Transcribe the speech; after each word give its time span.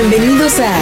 Bienvenidos 0.00 0.58
a 0.60 0.72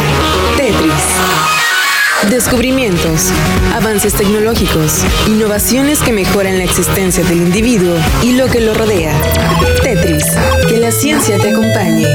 Tetris. 0.57 2.31
Descubrimientos, 2.31 3.33
avances 3.75 4.15
tecnológicos, 4.15 5.03
innovaciones 5.27 6.05
que 6.05 6.13
mejoran 6.13 6.57
la 6.57 6.63
existencia 6.63 7.25
del 7.25 7.39
individuo 7.39 7.97
y 8.23 8.37
lo 8.37 8.47
que 8.47 8.61
lo 8.61 8.75
rodea. 8.75 9.13
Tetris, 9.83 10.25
que 10.69 10.77
la 10.77 10.93
ciencia 10.93 11.37
te 11.37 11.51
acompañe 11.51 12.07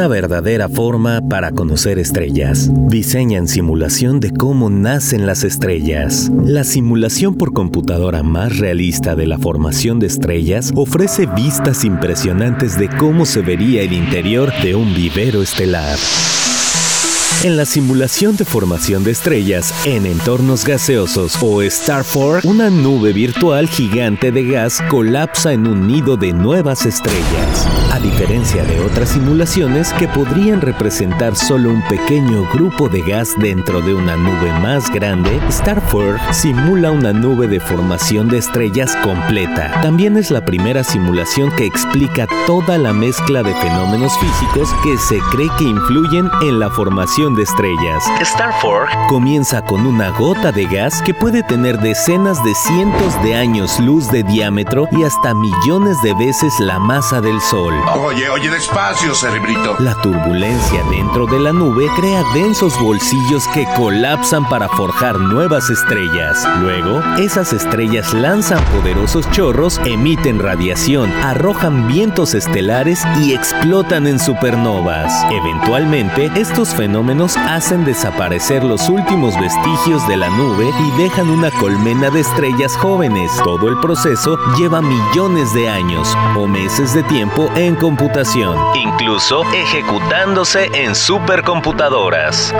una 0.00 0.08
verdadera 0.08 0.70
forma 0.70 1.20
para 1.20 1.52
conocer 1.52 1.98
estrellas. 1.98 2.70
Diseñan 2.88 3.46
simulación 3.46 4.18
de 4.18 4.30
cómo 4.30 4.70
nacen 4.70 5.26
las 5.26 5.44
estrellas. 5.44 6.30
La 6.42 6.64
simulación 6.64 7.34
por 7.34 7.52
computadora 7.52 8.22
más 8.22 8.56
realista 8.56 9.14
de 9.14 9.26
la 9.26 9.36
formación 9.36 9.98
de 9.98 10.06
estrellas 10.06 10.72
ofrece 10.74 11.26
vistas 11.26 11.84
impresionantes 11.84 12.78
de 12.78 12.88
cómo 12.88 13.26
se 13.26 13.42
vería 13.42 13.82
el 13.82 13.92
interior 13.92 14.50
de 14.62 14.74
un 14.74 14.94
vivero 14.94 15.42
estelar. 15.42 15.98
En 17.42 17.56
la 17.56 17.64
simulación 17.64 18.36
de 18.36 18.44
formación 18.44 19.02
de 19.02 19.12
estrellas 19.12 19.72
en 19.86 20.04
entornos 20.04 20.66
gaseosos 20.66 21.36
o 21.40 21.62
Star4, 21.62 22.44
una 22.44 22.68
nube 22.68 23.14
virtual 23.14 23.66
gigante 23.66 24.30
de 24.30 24.44
gas 24.44 24.82
colapsa 24.90 25.54
en 25.54 25.66
un 25.66 25.86
nido 25.86 26.18
de 26.18 26.34
nuevas 26.34 26.84
estrellas. 26.84 27.66
A 27.92 27.98
diferencia 27.98 28.62
de 28.64 28.80
otras 28.80 29.08
simulaciones 29.08 29.90
que 29.94 30.06
podrían 30.06 30.60
representar 30.60 31.34
solo 31.34 31.70
un 31.70 31.82
pequeño 31.88 32.46
grupo 32.52 32.90
de 32.90 33.00
gas 33.00 33.34
dentro 33.38 33.80
de 33.80 33.94
una 33.94 34.16
nube 34.16 34.52
más 34.60 34.90
grande, 34.92 35.40
Star4 35.48 36.34
simula 36.34 36.90
una 36.90 37.14
nube 37.14 37.48
de 37.48 37.58
formación 37.58 38.28
de 38.28 38.36
estrellas 38.36 38.94
completa. 39.02 39.80
También 39.80 40.18
es 40.18 40.30
la 40.30 40.44
primera 40.44 40.84
simulación 40.84 41.50
que 41.56 41.64
explica 41.64 42.26
toda 42.46 42.76
la 42.76 42.92
mezcla 42.92 43.42
de 43.42 43.54
fenómenos 43.54 44.12
físicos 44.18 44.68
que 44.84 44.98
se 44.98 45.18
cree 45.30 45.48
que 45.56 45.64
influyen 45.64 46.28
en 46.42 46.60
la 46.60 46.68
formación 46.68 47.29
de 47.34 47.42
estrellas. 47.42 48.04
Starfork 48.22 48.90
comienza 49.08 49.62
con 49.62 49.86
una 49.86 50.10
gota 50.10 50.52
de 50.52 50.66
gas 50.66 51.02
que 51.02 51.14
puede 51.14 51.42
tener 51.42 51.78
decenas 51.78 52.42
de 52.44 52.54
cientos 52.54 53.22
de 53.22 53.34
años 53.34 53.78
luz 53.80 54.10
de 54.10 54.22
diámetro 54.22 54.88
y 54.92 55.04
hasta 55.04 55.34
millones 55.34 56.00
de 56.02 56.14
veces 56.14 56.58
la 56.60 56.78
masa 56.78 57.20
del 57.20 57.40
Sol. 57.40 57.74
Oye, 57.96 58.28
oye, 58.30 58.50
despacio, 58.50 59.14
cerebrito. 59.14 59.76
La 59.78 59.94
turbulencia 60.02 60.82
dentro 60.90 61.26
de 61.26 61.38
la 61.38 61.52
nube 61.52 61.86
crea 61.96 62.22
densos 62.34 62.78
bolsillos 62.80 63.46
que 63.48 63.66
colapsan 63.76 64.48
para 64.48 64.68
forjar 64.68 65.18
nuevas 65.18 65.70
estrellas. 65.70 66.46
Luego, 66.60 67.02
esas 67.18 67.52
estrellas 67.52 68.12
lanzan 68.14 68.62
poderosos 68.66 69.30
chorros, 69.30 69.80
emiten 69.84 70.38
radiación, 70.38 71.10
arrojan 71.22 71.88
vientos 71.88 72.34
estelares 72.34 73.02
y 73.22 73.34
explotan 73.34 74.06
en 74.06 74.18
supernovas. 74.18 75.12
Eventualmente, 75.30 76.30
estos 76.34 76.70
fenómenos 76.74 77.19
hacen 77.28 77.84
desaparecer 77.84 78.64
los 78.64 78.88
últimos 78.88 79.38
vestigios 79.38 80.06
de 80.08 80.16
la 80.16 80.30
nube 80.30 80.70
y 80.80 81.02
dejan 81.02 81.28
una 81.28 81.50
colmena 81.50 82.08
de 82.08 82.20
estrellas 82.20 82.76
jóvenes. 82.76 83.30
Todo 83.44 83.68
el 83.68 83.78
proceso 83.78 84.38
lleva 84.56 84.80
millones 84.80 85.52
de 85.52 85.68
años 85.68 86.16
o 86.36 86.46
meses 86.46 86.94
de 86.94 87.02
tiempo 87.02 87.50
en 87.56 87.76
computación, 87.76 88.56
incluso 88.74 89.44
ejecutándose 89.52 90.70
en 90.72 90.94
supercomputadoras. 90.94 92.54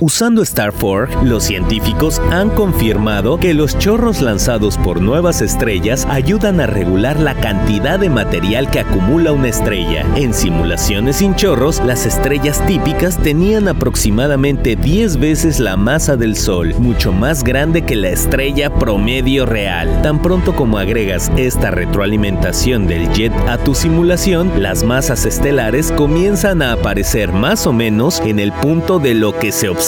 Usando 0.00 0.44
Starfork, 0.44 1.24
los 1.24 1.42
científicos 1.42 2.22
han 2.30 2.50
confirmado 2.50 3.36
que 3.36 3.52
los 3.52 3.76
chorros 3.78 4.20
lanzados 4.20 4.78
por 4.78 5.00
nuevas 5.00 5.40
estrellas 5.40 6.06
ayudan 6.08 6.60
a 6.60 6.68
regular 6.68 7.18
la 7.18 7.34
cantidad 7.34 7.98
de 7.98 8.08
material 8.08 8.70
que 8.70 8.78
acumula 8.78 9.32
una 9.32 9.48
estrella. 9.48 10.06
En 10.14 10.34
simulaciones 10.34 11.16
sin 11.16 11.34
chorros, 11.34 11.82
las 11.84 12.06
estrellas 12.06 12.64
típicas 12.68 13.18
tenían 13.18 13.66
aproximadamente 13.66 14.76
10 14.76 15.16
veces 15.16 15.58
la 15.58 15.76
masa 15.76 16.16
del 16.16 16.36
Sol, 16.36 16.76
mucho 16.78 17.12
más 17.12 17.42
grande 17.42 17.82
que 17.82 17.96
la 17.96 18.10
estrella 18.10 18.72
promedio 18.72 19.46
real. 19.46 20.00
Tan 20.02 20.22
pronto 20.22 20.54
como 20.54 20.78
agregas 20.78 21.32
esta 21.36 21.72
retroalimentación 21.72 22.86
del 22.86 23.12
jet 23.14 23.32
a 23.48 23.58
tu 23.58 23.74
simulación, 23.74 24.62
las 24.62 24.84
masas 24.84 25.26
estelares 25.26 25.90
comienzan 25.90 26.62
a 26.62 26.74
aparecer 26.74 27.32
más 27.32 27.66
o 27.66 27.72
menos 27.72 28.20
en 28.20 28.38
el 28.38 28.52
punto 28.52 29.00
de 29.00 29.14
lo 29.14 29.36
que 29.36 29.50
se 29.50 29.68
observa 29.68 29.87